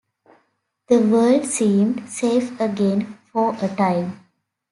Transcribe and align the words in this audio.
The 0.87 0.97
world 0.97 1.45
seemed 1.45 2.09
safe 2.09 2.59
again, 2.59 3.19
for 3.31 3.55
a 3.61 3.67
time. 3.67 4.25